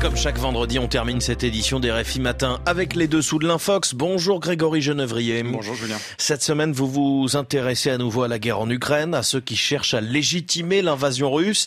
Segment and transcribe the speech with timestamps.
[0.00, 3.92] comme chaque vendredi, on termine cette édition des RFI Matin avec les dessous de l'Infox.
[3.94, 5.42] Bonjour Grégory Genevrier.
[5.42, 5.98] Bonjour Julien.
[6.16, 9.56] Cette semaine, vous vous intéressez à nouveau à la guerre en Ukraine, à ceux qui
[9.56, 11.66] cherchent à légitimer l'invasion russe.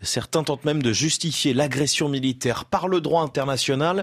[0.00, 4.02] Certains tentent même de justifier l'agression militaire par le droit international,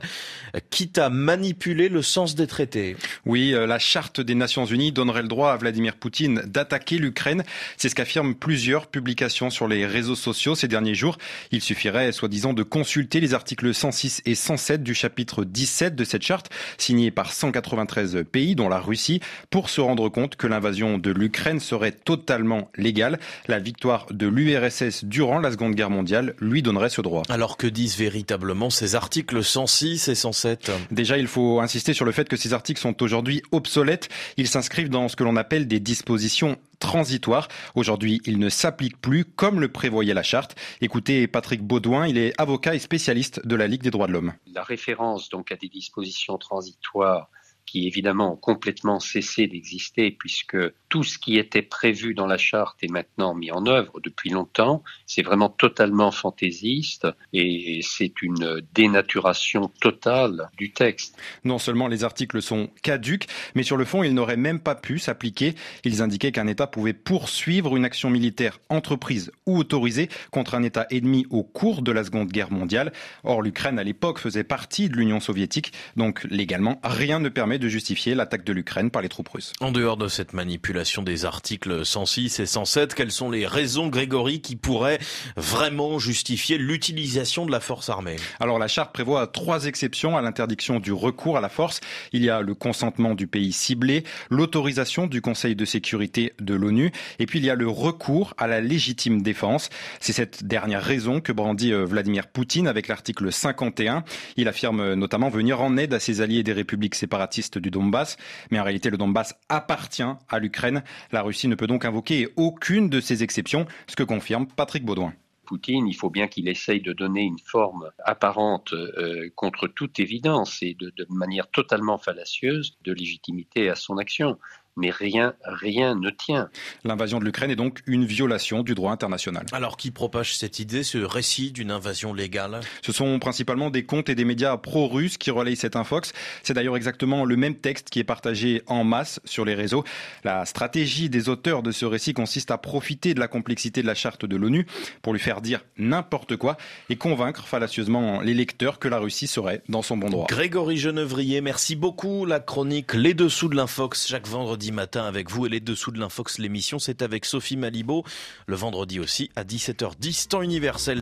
[0.70, 2.96] quitte à manipuler le sens des traités.
[3.26, 7.44] Oui, euh, la charte des Nations Unies donnerait le droit à Vladimir Poutine d'attaquer l'Ukraine.
[7.78, 11.18] C'est ce qu'affirment plusieurs publications sur les réseaux sociaux ces derniers jours.
[11.52, 16.22] Il suffirait, soi-disant, de consulter les articles 106 et 107 du chapitre 17 de cette
[16.22, 21.12] charte, signée par 193 pays, dont la Russie, pour se rendre compte que l'invasion de
[21.12, 23.20] l'Ukraine serait totalement légale.
[23.48, 27.24] La victoire de l'URSS durant la Seconde Guerre mondiale lui donnerait ce droit.
[27.30, 32.12] Alors que disent véritablement ces articles 106 et 107 Déjà, il faut insister sur le
[32.12, 34.10] fait que ces articles sont aujourd'hui obsolètes.
[34.38, 37.48] Ils s'inscrivent dans ce que l'on appelle des dispositions transitoires.
[37.76, 40.56] Aujourd'hui, ils ne s'appliquent plus comme le prévoyait la charte.
[40.82, 44.34] Écoutez Patrick Baudouin, il est avocat et spécialiste de la Ligue des droits de l'homme.
[44.54, 47.30] La référence donc à des dispositions transitoires
[47.66, 50.58] qui évidemment ont complètement cessé d'exister puisque
[50.90, 54.84] tout ce qui était prévu dans la charte est maintenant mis en œuvre depuis longtemps.
[55.06, 61.18] C'est vraiment totalement fantaisiste et c'est une dénaturation totale du texte.
[61.44, 65.00] Non seulement les articles sont caduques, mais sur le fond, ils n'auraient même pas pu
[65.00, 65.56] s'appliquer.
[65.86, 70.88] Ils indiquaient qu'un État pouvait poursuivre une action militaire entreprise ou autorisée contre un État
[70.90, 72.92] ennemi au cours de la Seconde Guerre mondiale.
[73.24, 77.68] Or, l'Ukraine à l'époque faisait partie de l'Union soviétique, donc légalement, rien ne permet de
[77.68, 79.54] justifier l'attaque de l'Ukraine par les troupes russes.
[79.60, 84.42] En dehors de cette manipulation des articles 106 et 107, quelles sont les raisons, Grégory,
[84.42, 85.00] qui pourraient
[85.36, 88.16] vraiment justifier l'utilisation de la force armée?
[88.40, 91.82] Alors la charte prévoit trois exceptions à l'interdiction du recours à la force.
[92.12, 96.92] Il y a le consentement du pays ciblé, l'autorisation du Conseil de sécurité de l'ONU,
[97.20, 99.70] et puis il y a le recours à la légitime défense.
[100.00, 104.04] C'est cette dernière raison que brandit euh, Vladimir Poutine avec l'article 51.
[104.38, 108.18] Il affirme notamment venir en aide à ses alliés des républiques séparatistes du Donbass.
[108.52, 110.84] Mais en réalité, le Donbass appartient à l'Ukraine.
[111.12, 115.14] La Russie ne peut donc invoquer aucune de ces exceptions, ce que confirme Patrick Baudouin.
[115.46, 120.60] Poutine, il faut bien qu'il essaye de donner une forme apparente euh, contre toute évidence
[120.62, 124.38] et de, de manière totalement fallacieuse de légitimité à son action
[124.78, 126.50] mais rien, rien ne tient.
[126.84, 129.46] L'invasion de l'Ukraine est donc une violation du droit international.
[129.52, 132.62] Alors qui propage cette idée, ce récit d'une invasion légale?
[132.82, 136.14] Ce sont principalement des comptes et des médias pro-russes qui relayent cette infox.
[136.44, 139.84] C'est d'ailleurs exactement le même texte qui est partagé en masse sur les réseaux.
[140.24, 143.96] La stratégie des auteurs de ce récit consiste à profiter de la complexité de la
[143.96, 144.66] charte de l'ONU
[145.02, 146.58] pour lui faire dire n'importe quoi
[146.90, 150.28] et convaincre fallacieusement les lecteurs que la Russie serait dans son bon droit.
[150.28, 152.26] Grégory Genevrier, merci beaucoup.
[152.26, 154.28] La chronique Les Dessous de l'Infox chaque
[154.62, 155.48] vendredi matin avec vous.
[155.48, 156.78] Et les dessous de l'Infox l'émission.
[156.78, 158.04] C'est avec Sophie Malibaud.
[158.46, 161.00] Le vendredi aussi à 17h10 temps universel